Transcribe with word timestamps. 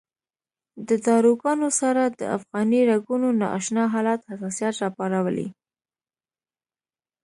د 0.87 0.89
داروګانو 1.07 1.67
سره 1.81 2.03
د 2.19 2.21
افغاني 2.37 2.81
رګونو 2.91 3.29
نا 3.39 3.47
اشنا 3.57 3.83
حالت 3.93 4.19
حساسیت 4.29 4.73
راپارولی. 4.83 5.47